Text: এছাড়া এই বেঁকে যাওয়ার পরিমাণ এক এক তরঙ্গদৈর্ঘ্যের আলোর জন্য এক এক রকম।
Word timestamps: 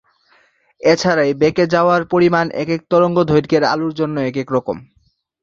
এছাড়া 0.81 1.23
এই 1.23 1.35
বেঁকে 1.41 1.65
যাওয়ার 1.67 2.01
পরিমাণ 2.05 2.45
এক 2.61 2.69
এক 2.69 2.81
তরঙ্গদৈর্ঘ্যের 2.91 3.63
আলোর 3.73 3.93
জন্য 3.93 4.15
এক 4.21 4.35
এক 4.37 4.49
রকম। 4.55 4.77